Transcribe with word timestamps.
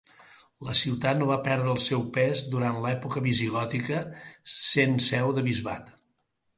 La 0.69 0.73
ciutat 0.79 1.19
no 1.19 1.27
va 1.31 1.37
perdre 1.49 1.67
el 1.75 1.77
seu 1.83 2.07
pes 2.17 2.43
durant 2.55 2.81
l'època 2.87 3.25
visigòtica, 3.29 4.03
sent 4.59 5.01
seu 5.13 5.35
de 5.41 5.49
bisbat. 5.53 5.99